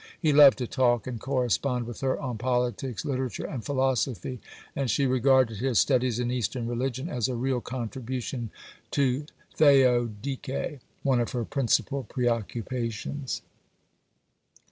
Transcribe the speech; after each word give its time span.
He 0.19 0.33
loved 0.33 0.57
to 0.57 0.65
talk 0.65 1.05
and 1.05 1.19
correspond 1.19 1.85
with 1.85 1.99
her 1.99 2.19
on 2.19 2.39
politics, 2.39 3.05
literature, 3.05 3.45
and 3.45 3.63
philosophy, 3.63 4.41
and 4.75 4.89
she 4.89 5.05
regarded 5.05 5.57
his 5.57 5.77
studies 5.77 6.17
in 6.17 6.31
Eastern 6.31 6.65
religion 6.67 7.07
as 7.07 7.29
a 7.29 7.35
real 7.35 7.61
contribution 7.61 8.49
to 8.89 9.27
"theodikë," 9.59 10.79
one 11.03 11.19
of 11.19 11.33
her 11.33 11.45
principal 11.45 12.01
preoccupations. 12.03 13.43